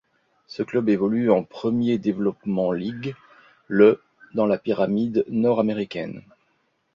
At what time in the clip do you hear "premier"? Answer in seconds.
1.43-1.99